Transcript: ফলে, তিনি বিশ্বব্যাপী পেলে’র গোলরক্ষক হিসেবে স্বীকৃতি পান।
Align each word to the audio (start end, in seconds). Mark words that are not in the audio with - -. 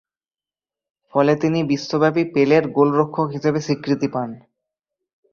ফলে, 1.13 1.33
তিনি 1.35 1.59
বিশ্বব্যাপী 1.63 2.23
পেলে’র 2.33 2.65
গোলরক্ষক 2.67 3.27
হিসেবে 3.27 3.59
স্বীকৃতি 3.61 4.07
পান। 4.07 4.29